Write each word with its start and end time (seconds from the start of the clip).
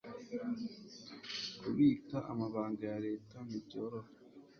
kubika 1.59 2.17
amabanga 2.31 2.83
ya 2.91 2.97
leta 3.05 3.37
ntibyoroha 3.47 4.09